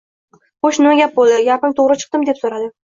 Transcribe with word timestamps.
Xo`sh, 0.69 0.79
nima 0.85 1.09
bo`ldi, 1.21 1.39
gapim 1.51 1.79
to`g`ri 1.83 2.03
chiqdimi, 2.03 2.33
deb 2.33 2.45
so`radi 2.47 2.77